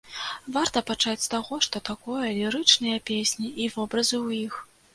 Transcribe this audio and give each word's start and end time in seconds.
Варта 0.53 0.81
пачаць 0.91 1.23
з 1.25 1.29
таго, 1.33 1.59
што 1.67 1.83
такое 1.91 2.25
лірычныя 2.39 3.05
песні 3.13 3.55
і 3.65 3.71
вобразы 3.77 4.17
ў 4.27 4.45
іх. 4.51 4.61